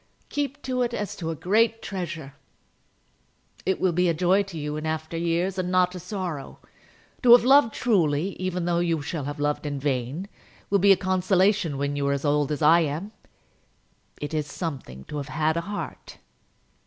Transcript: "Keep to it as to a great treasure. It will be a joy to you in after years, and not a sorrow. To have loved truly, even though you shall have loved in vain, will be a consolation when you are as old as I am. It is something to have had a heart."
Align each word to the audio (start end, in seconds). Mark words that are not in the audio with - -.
"Keep 0.29 0.63
to 0.63 0.81
it 0.81 0.95
as 0.95 1.15
to 1.15 1.29
a 1.29 1.35
great 1.35 1.79
treasure. 1.83 2.33
It 3.67 3.79
will 3.79 3.91
be 3.91 4.09
a 4.09 4.15
joy 4.15 4.41
to 4.41 4.57
you 4.57 4.75
in 4.75 4.87
after 4.87 5.15
years, 5.15 5.59
and 5.59 5.69
not 5.69 5.93
a 5.93 5.99
sorrow. 5.99 6.57
To 7.21 7.33
have 7.33 7.43
loved 7.43 7.71
truly, 7.75 8.29
even 8.39 8.65
though 8.65 8.79
you 8.79 9.03
shall 9.03 9.25
have 9.25 9.39
loved 9.39 9.63
in 9.67 9.79
vain, 9.79 10.27
will 10.71 10.79
be 10.79 10.91
a 10.91 10.97
consolation 10.97 11.77
when 11.77 11.95
you 11.95 12.07
are 12.07 12.13
as 12.13 12.25
old 12.25 12.51
as 12.51 12.63
I 12.63 12.79
am. 12.79 13.11
It 14.19 14.33
is 14.33 14.47
something 14.47 15.03
to 15.03 15.17
have 15.17 15.29
had 15.29 15.55
a 15.55 15.61
heart." 15.69 16.17